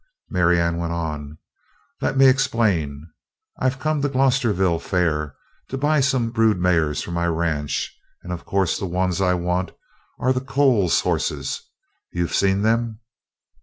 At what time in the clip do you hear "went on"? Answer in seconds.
0.77-1.37